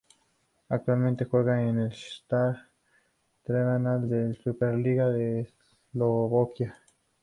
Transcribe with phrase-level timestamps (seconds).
[0.69, 2.69] Actualmente juega en el Spartak
[3.43, 6.75] Trnava de la Superliga de Eslovaquia.